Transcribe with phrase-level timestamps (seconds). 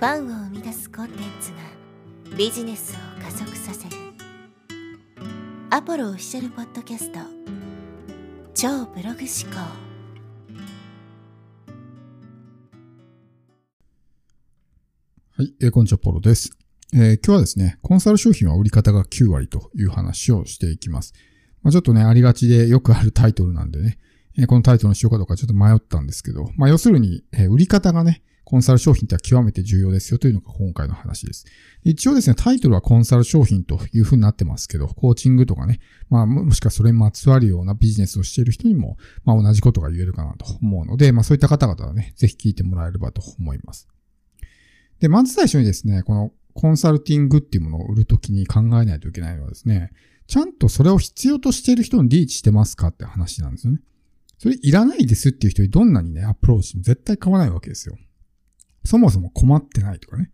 [0.00, 1.58] ファンを生み出すコンテンツが
[2.34, 3.96] ビジネスを加速させる。
[5.68, 7.18] アポロオフィシャルポッドキャスト。
[8.54, 9.60] 超ブログ思考。
[15.36, 16.48] はい、えー、こんにちは、ポロです、
[16.94, 21.12] えー、今日はですね、コンサル商品は売り方が9割という話をしていきます。
[21.60, 23.98] まあ、ちょっとね、ありがちでよくあるタイトルなんでね、
[24.38, 31.46] えー、このタイトルにしようかどうかちょっと迷ったんですけど、まあ、要するに、え、売り方がね、コンサル商品っては極めて重要ですよというのが今回の話です。
[31.84, 43.86] 一応ですね、タイトルはコンサル商品という風になってますけど、コーチングとかね、まあもしくはそれにまつわるようなビジネスをしている人にも、まあ同じことが言えるかなと思うので、まあそういった方々はね、ぜひ聞いてもらえればと思います。
[44.98, 49.92] で、まず最初にですね、このコンサルティングっていうものを売るときに考えないといけないのはですね、
[50.26, 53.80] ちゃんとそれを必要としている人にリーチしてますかって話なんですよね。
[54.38, 57.96] それいらないですっていう人にどんなにね、アプローチも絶対買わないわけですよ。
[58.84, 60.30] そもそも困ってないとかね。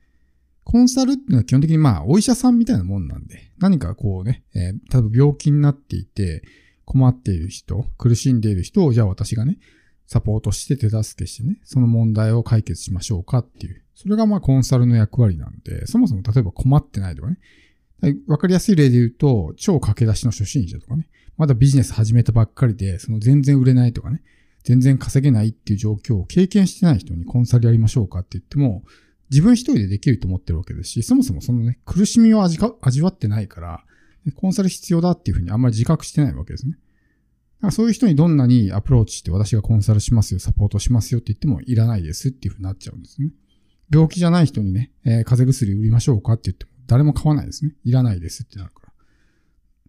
[0.64, 6.42] コンサルっていうのは基本的にまあ、お医者さんみたいなもんなんで、何かこうね、えー、例えば病気になっていて、
[6.84, 9.58] 困っている人、苦しんでいる人を、じゃあ私がね、
[10.06, 13.82] サポートして手助けしてね、その問題を解決しましょうかっていう。
[13.94, 17.38] それがまあコンサルの役割なんで、そもそも例えば困ってないとかね。
[18.28, 21.08] わかりやすい例で言うと、超駆け出しの初心者とかね。
[21.36, 24.22] まだビジネス始めたばっかりで、その全然売れないとかね。
[24.66, 28.82] 全然稼げないっていう状況を経験してない人にコンサルやりましょうかって言っても、
[29.30, 33.84] 自分一人でできると思ってるわけですし、そもそもそのね、苦しみを味わってないから、
[34.34, 36.72] コンサル必要だっていうふうにあんまり自覚してないわけですね。
[36.72, 43.30] だからそういう人にどんなにアプローチして私がコンサルしますよ、サポートしますよって言ってもいらないですっていうふうになっちゃうんですね。
[43.88, 47.72] 病気じゃない人にね、えー、風邪薬売りましょうかって言っても誰も買わないですね。
[47.84, 48.85] いらないですってなるから。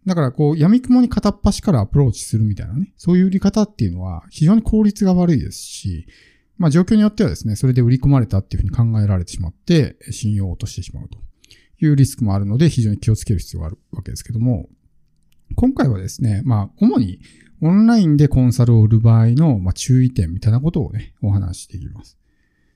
[0.07, 6.07] だからこう、闇雲に片っ端からアプローチするみたいなね、そういう売り方っていうのは非常に効率が悪いですし、
[6.57, 11.19] まあ状況によってはですね、それで売り込まれたっていうふうに考えられてしまって、信用を落としてしまうと。
[11.79, 14.67] いうリスクもあるので、非常に気をつける必要があるわけですけども、
[15.55, 17.19] 今回はですね、まあ主に
[17.61, 22.17] オンラインでコンサルを売る場合の、ま、注意点みたいなことをね、お話ししていきます。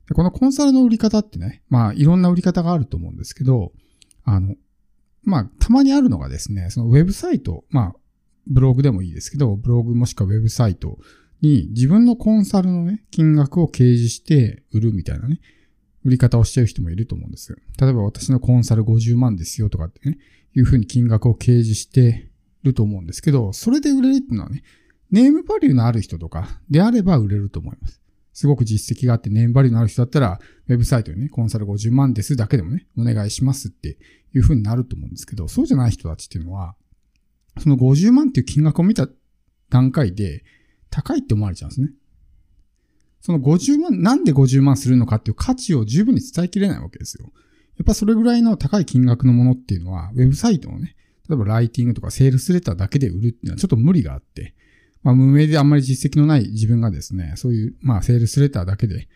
[0.08, 3.72] でこのコンサルの売り方ってね、まあいろんな売り方があると思うんですけど、
[4.24, 4.56] あの、
[5.24, 7.96] まあ、たまにあるのがですね、そのウェブサイト、まあ、
[8.48, 10.98] ブログでもいいですけど、ブログもしくはウェブサイト
[11.42, 15.40] に自分のコンサルのね、金額を掲示して売るみたいなね、
[16.04, 17.58] 売り方をしてる人もいると思うんですよ。
[17.80, 20.18] 例えば私のコンサル50万ですよとかってね、
[20.56, 22.30] いうふうに金額を掲示して
[22.64, 24.64] ると思うんですけど、それで売れるっていうのはね、
[25.12, 28.01] ネームバリューのある人とかであれば売れると思います。
[28.34, 33.98] すごく実績があってネームバリューのある人だったら、ウェブサイトにね、コンサル50万ですだけでもね、お願いしますって
[34.34, 36.76] いう風になると思うんですけど、そうじゃない人たちっていうのは、
[37.60, 39.08] その50万っていう金額を見た
[39.70, 40.44] 段階で、
[40.90, 41.90] 高いって思われちゃうんですね。
[43.22, 47.32] その50万、なんで50万するのかっていう価値を十分に伝えきれないわけですよ。
[47.78, 50.96] やっぱそれぐらいの高い金額のものっていうのは、ウェブサイトのね、
[51.30, 54.56] 例えばライティングとかセールスレターだけで売るっていうのはちょっと無理があって、
[55.04, 59.08] まあ無名であんまり実績のない自分がですね、そういう、まあセールスレターだけで、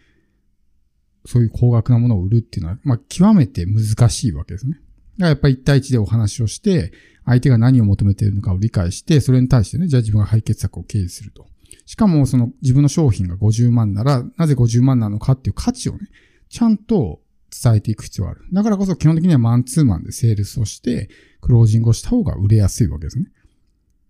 [1.25, 4.73] そういう高額なものを売るっていうのは、まあ極めて難しいわけですね。
[4.73, 4.83] だか
[5.17, 6.91] らやっぱり1対1でお話をして、
[7.25, 11.47] 相手が何を求めているのかを理解して、それに対してね、じゃあ自分が解決策を掲示すると。
[11.85, 16.09] しかも、その自分の商品が50万なら、なぜ50万なのかっていう価値をね、
[16.49, 17.21] ちゃんと
[17.63, 18.41] 伝えていく必要がある。
[18.51, 21.09] だからこそ基本的にはマンツーマンでセールスをして、
[21.41, 23.31] クロージングをした方が売れやすいわけですね。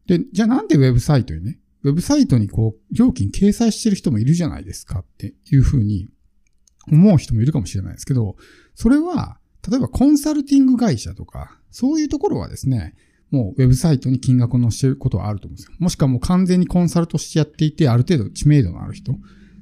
[0.07, 6.09] で、じゃあなんでウェブサイトにね、ウェブサイトにこう、料金掲載してる人もいるじゃないですかっていうふうに
[6.91, 8.35] 思う人もいるかもしれないですけど、
[8.73, 9.38] それは
[9.69, 12.95] 例えばコンサルティング会社とか、そういうところはですね、
[13.29, 15.75] もうウェブサイトに金額を載せることはあると思うんですよ。
[15.78, 19.13] もしくはもう完全にコンサルとしてやっていて、ある程度知名度のある人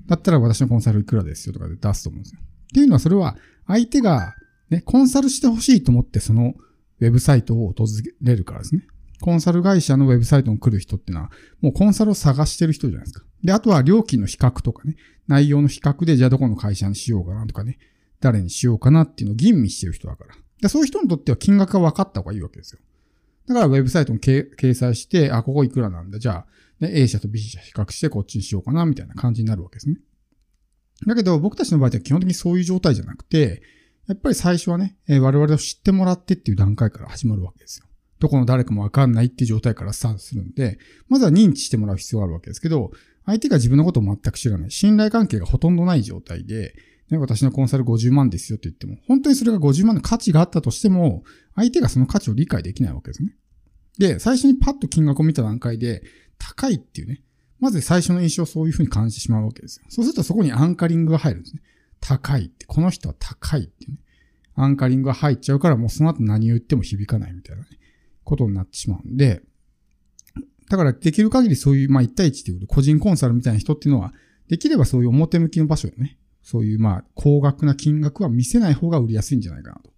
[0.06, 2.40] だったら私のコンサルいくらですよとかで出すと思うんですよ。
[2.42, 4.36] っていうのはそれは相手が
[4.70, 6.54] ね、コンサルしてほしいと思ってその
[7.00, 7.86] ウェブサイトを訪
[8.22, 8.88] れるからですね。
[9.24, 13.26] コンサル会社のウェブサイトに来る人っていうのは、もうコンサルを探してる人じゃないですか。
[13.42, 14.98] で、あとは料金の比較とかね、
[15.30, 17.80] 内容の比較で、じゃあどこの会社にしようかなとかね、
[18.20, 20.36] 誰にしようかなっていうのを吟味してる人だから。
[20.62, 22.80] でそういう人にとっては金額が分かった方がいいわけですよ。
[23.48, 26.20] だからウェブサイトに掲載して、あ、ここいくらなんだ。
[26.20, 26.46] じゃ
[26.82, 30.00] あ、ね、A 社と B 社比較してこっちにしようかな、みたいな感じになるわけですね。
[31.08, 33.62] だけど僕たちの場合は基本的にそういう状態じゃなくて、
[34.08, 37.86] やっぱり最初はね、我々を知ってもらってっていう段階から始まるわけですよ。
[38.24, 40.80] どこの誰かもわかんないっていう状態からスタートするんで、
[41.10, 42.92] まずは認知してもらう必要があるわけですけど、
[43.26, 46.74] 相手が自分のことを全く知らない、信頼関係がほとんどない状態で、
[47.10, 53.36] ね、私のコンサル50万ですよって言っても、本当にそれが50万の価値があったとしても、相手がその価値を理解できないわけですね。
[53.98, 56.02] で、最初にパッと金額を見た段階で、
[56.38, 57.22] 高いっていうね、
[57.60, 59.86] まず最初の印象をそういうふうに感じてしまうわけですよ。
[59.90, 61.62] そうするとそこにアンカリングが入るんですね。
[62.00, 63.98] 高いって、この人は高いってね。
[64.56, 67.70] アンカリングが入っちゃうからもうその後何を言っても響かないみたいなね、
[68.24, 69.42] ことになってしまうんで、
[70.70, 74.14] だからできる限りそういう、まあ1対1っていうこと、個人コンサルみたいな人っていうのは、
[74.48, 79.92] できればそういう表向きの場所でね、そういうまあ高額な金額は見せない方が売りやすいんじゃないかなと。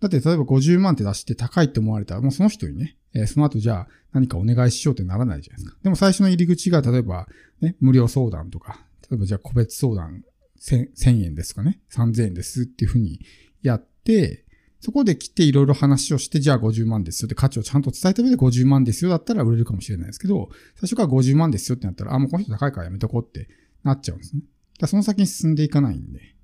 [0.00, 5.78] だって例えば50万って出して高いって思われたら、もうその人にね、えー、その後じゃあ何かお願いしようってならないじゃないですか。
[5.82, 7.28] でも最初の入り口が例えば
[7.60, 8.80] ね、無料相談とか、
[9.10, 10.24] 例えばじゃあ個別相談
[10.60, 13.20] 1000, 1000円ですかね、3000円ですっていうふうに
[13.62, 14.44] やって、
[14.80, 23.48] そこで来ていろいろ話をして、じゃあ50万ですよって価値をちゃんと伝えた上で50万ですよだったら売れるかもしれないですけど、最初から50万ですよってなったら、あ、もうこの人高いからやめとこうって
[23.84, 24.42] なっちゃうんですね。
[24.78, 26.34] だその先に進んでいかないんで。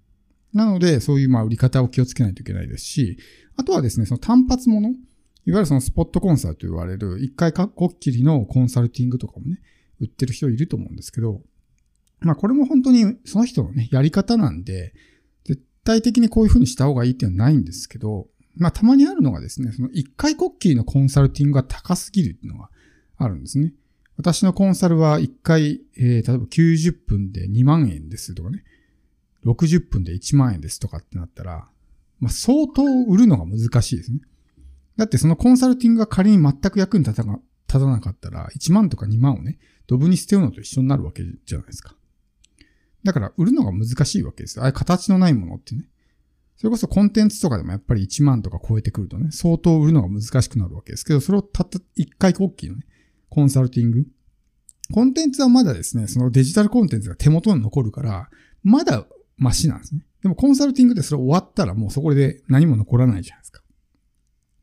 [0.52, 3.18] なので、そういうまあ売り方を気をつけないといけないですし、
[3.56, 4.96] あとはですね、その単発もの、いわ
[5.46, 9.60] ゆるそのスポットコンサルと言われる、一回かっこっきりのコンサルティングとかもね、
[10.00, 11.40] 売ってる人いると思うんですけど、
[12.20, 14.92] まあこれも本当にその人のね、やり方なんで、
[15.86, 22.70] 絶対的にこういう風にした方がいいっていうのはないんですけど、まあたまにあるのがですね、その一回こっきりのコンサルティングが高すぎるっていうのが
[23.18, 23.72] あるんですね。
[24.16, 28.64] 私のコンサルは一回、えー、例えば90分で2万円ですとかね、
[29.44, 31.68] 60分で1万円ですとかってなったら、
[32.18, 34.18] まあ相当売るのが難しいですね。
[34.96, 37.22] だってそのコンサルティングが仮に全く役に立
[37.68, 41.94] たなかったら、1万とか2万をね、ドブに捨てるのと一緒になるわけじゃないですか。
[43.06, 44.64] だから売るのが難しいわけですよ。
[44.64, 45.88] あれ形のないものってね。
[46.56, 52.82] それこそコンテンツとかでもやっぱり1万とか超えてくるとね、相当売るのが難しくなるわけですけど、それをたった1回大きいのね、
[53.28, 54.06] コンサルティング。
[54.92, 58.30] コンテンツはまだですね、そのデジタルコンテンツが手元に残るから、
[58.64, 59.06] まだ
[59.36, 60.04] マシなんですね。
[60.22, 63.62] でもコンサルティングでそれ終わったらもうそこで何も残らないじゃないですか。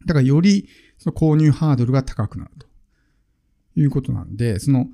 [0.06, 0.68] だからより
[0.98, 2.68] その購入ハードルが高くなると
[3.80, 4.88] いうことなんで、その、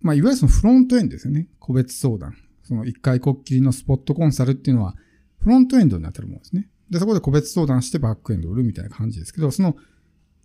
[0.00, 1.48] まあ、いわゆるそのフロントエンドですよね。
[1.58, 2.36] 個別相談。
[2.68, 4.94] その一回こっきりのスポットコンサルっていうのは、
[5.38, 6.68] フロントエンドになってるものですね。
[6.90, 9.76] で、そこで個別相談してバックエンド売るみたいな感じですけど、その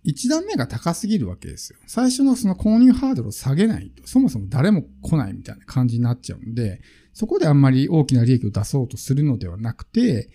[0.04, 1.78] 一段目が高すぎるわけですよ。
[1.86, 6.80] 最初のその購入ハードルを下げないと、そもそも誰も来ないみたいな感じになっちゃうんで、
[7.12, 10.30] そこであんまり大きな利益を出そうとするのではなくて、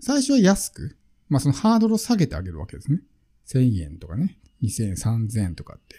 [0.00, 0.96] 最初は安く、
[1.28, 3.00] まあそのハードルを下げてあげるわけですね。
[3.48, 5.96] 1000円とかね、2000円、3000円とかって。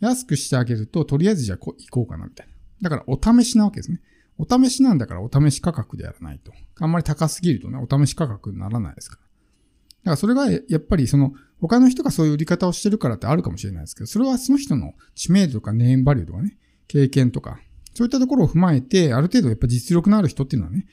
[0.00, 2.52] 安くしてあげると、とりあえずじゃあ行こうかなみたいな。
[2.82, 4.00] だからお試しなわけですね。
[4.40, 6.52] お試しなんだからお試し価格でやらないと。
[6.78, 9.22] あんまり高すぎるとね、お試し価格にならないですから。
[9.22, 16.56] だからそれがやっぱりその他の人がそういう売り方をしてるからってあるかもしれないですけど、それはその人の知名度とかネームバリューとかね、
[16.88, 17.60] 経験とか、
[17.92, 20.86] そういったところを踏まえて、ある程度やっぱ実力のある人っていうのはね、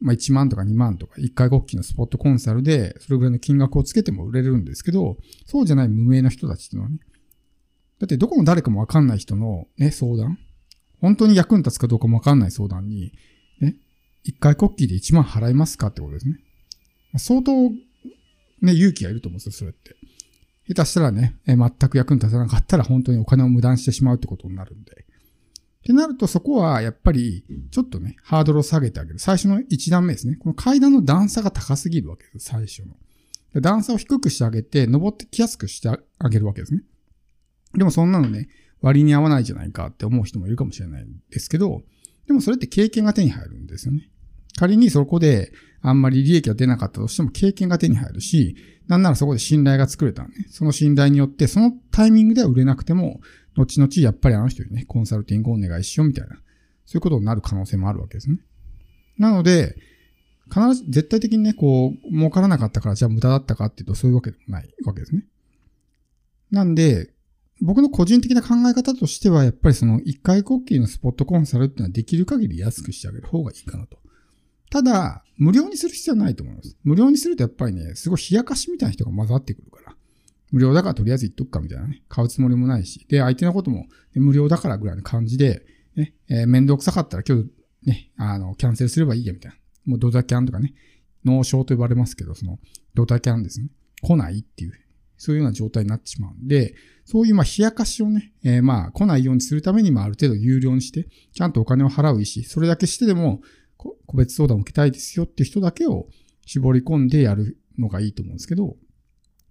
[0.00, 5.16] まあ1万とか2万とか1回国旗のスポットコンサルで、それぐらいの金額をつけても売れるんですけど、
[5.46, 6.98] そうじゃない無名の人たちっていうのはね、
[8.00, 10.38] だってどこの誰かもわかんない人のね、相談、
[11.02, 13.12] 本当に役に立つかどうかもわかんない相談に、
[13.60, 13.76] ね、
[14.24, 16.38] 1回国旗で1万払いますかってことですね。
[17.18, 17.52] 相当、
[18.62, 19.96] ね、勇気がいると思うんですよ、それって。
[20.68, 24.92] 下手したらね、え全く役に立たなかったら本当にお金を無駄にしてしまうってことになるんで。
[24.92, 29.18] ってなるとそこはやっぱりちょっとね、ハードルを下げてあげる。
[29.18, 30.36] 最初の1段目ですね。
[30.36, 32.94] この階段の段差が高すぎるわけです、最初の。
[33.60, 36.82] 段差を低くしてあげて、登ってきやすくしてあげるわけですね。
[37.74, 38.48] でもそんなのね、
[38.82, 41.82] 割に合わないじゃないかって思う人もいるかもしれないですけど、
[42.26, 44.10] でもそれって経験が手に入るんですよね。
[44.58, 48.56] 仮にそこであんまり利益が出なかったとしても経験が手に入るし、
[48.88, 50.30] なんならそこで信頼が作れたね。
[50.50, 53.20] その信頼によって、そのタイミングでは売れなくても、
[53.56, 56.36] 後々やっぱりあの人にね、コンサルティングをお願いしようみたいな、
[56.84, 58.38] そういうことになる可能性もあるわけですね。
[59.18, 59.76] なので、
[60.52, 65.24] 必ず、絶対的にね、こう、儲からなかったからじゃあ無駄だったかっていうとそういうわけでもないわけですね。
[66.50, 67.10] なんで、
[67.62, 73.98] 僕の個人的な考え方としては、やっぱりその一回国旗のスポットコンサルっていうのはできる限り安くしてあげる方がいいかなと。
[74.68, 76.76] ただ、無料にする必要はないと思います。
[76.82, 79.94] 無料にするとやっぱりね、すごい冷やかしみたいな人が混ざってくるから。
[80.50, 82.02] 無料だからとりあえず言っとくかみたいなね。
[82.08, 83.06] 買うつもりもないし。
[83.08, 85.64] で、相手のことも、無料だからぐらいの感じで、
[85.94, 87.50] ね、えー、面倒くさかったら今日
[87.84, 89.58] ね、あの、キャンセルすればいいやみたいな。
[89.86, 90.74] もうドタキャンとかね、
[91.24, 92.58] 脳症と呼ばれますけど、その、
[92.94, 93.68] ドタキャンですね。
[94.02, 94.72] 来ないっていう、
[95.22, 96.74] そういうような状態になってしまうんで、
[97.04, 103.40] そういうまあ冷やかしをね、えー、まあ来ないようにするためにまあある程度有料にして、ちゃんとお金を払う意思、それだけしてでも、
[103.76, 106.08] 個別相談を受けたいですよって人だけを
[106.44, 108.76] 絞り込んでやるのがいいと思うんですけど、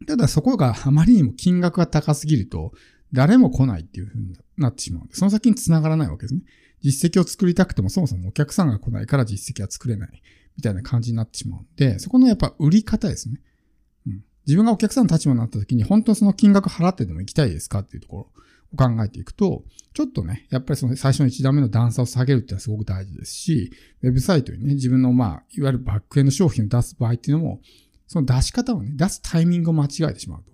[0.08, 2.74] ただそこがあまりにも金額が高すぎると、
[3.14, 6.42] 誰も来ないっていう風になってしまうんで、その先に繋がらないわけですね。
[6.82, 10.22] 実績を作りたくてもそもそもお客さんが来ないから実績は作れない
[10.58, 13.40] みたいな感じになってしまうんで、そこのやっぱ売り方ですね。
[14.46, 18.22] 自分がお客さんの立場になった時に本当その金額払ってでも行きたいですかっていうところ
[18.74, 23.72] を考えていくと、ちょっとね、やっぱりその最初の1段目の段差を下げるっていうのはすごく大事ですし、
[24.02, 27.62] ウェブサイトにね、自分のまあ、いわゆるバックエンド商品を出す場合っていうのも、
[28.08, 30.52] その出し方をね、出すタイミングを間違えてしまうと。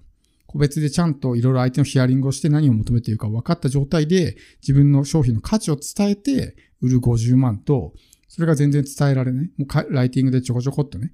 [0.47, 7.93] 個別でちゃんといろいろ相手のヒアリングをして何を求めているか分かった状態で自分の商品の価値を伝えて売る50万と、
[8.29, 9.51] それが全然伝えられない。
[9.57, 11.11] もうライティングでちょこちょこっとね、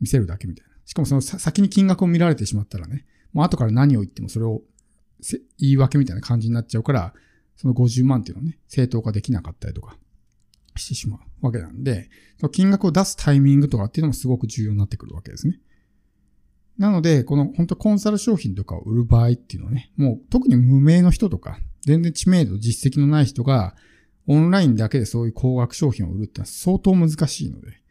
[0.00, 0.73] 見せるだけみたいな。
[0.84, 4.62] しかもその先に金額を見られてしまったらね、もう後から何を言ってもそれを
[5.58, 7.14] 言い訳みたいな感じになっちゃうから、
[7.56, 9.96] その50万っていうのをね、正当化できなかったりとか
[10.76, 15.60] してしまうわけなんで、その金額を出すタイミングとかっていうのもすごく重要になってくるわけですね。
[16.78, 23.76] なので、この本当コンサル商品とかを売る場合っていうのはね、もう特に無名の人とか、全然知名度、実績のない人が、
[24.26, 27.83] オンラインだけでそういう高額商品を売るってのは相当難しいので。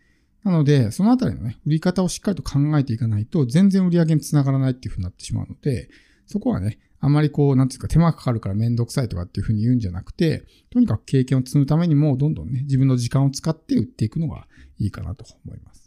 [0.43, 5.89] なので、そのあたりのね、売り方をしっかりと考えていかないと、全然売り上げにつながらないっていうふうになってしまうので、
[6.27, 14.47] そこはね、あまりこう、なんていうか手間がかかるからめんどくさいとかっていうふうに言うんじゃなくて、とにかく経験を積むためにも、どんどんね、自分の時間を使って売っていくのが
[14.79, 15.82] いいかなと思います。